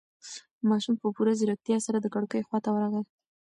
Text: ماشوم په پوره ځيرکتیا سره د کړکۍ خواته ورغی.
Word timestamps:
ماشوم 0.69 0.95
په 1.01 1.07
پوره 1.15 1.33
ځيرکتیا 1.39 1.77
سره 1.85 1.97
د 2.01 2.07
کړکۍ 2.13 2.41
خواته 2.47 2.69
ورغی. 2.71 3.01